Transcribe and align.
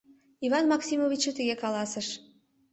Иван 0.45 0.65
Максимовичше 0.71 1.31
тыге 1.37 1.55
каласыш: 1.63 2.07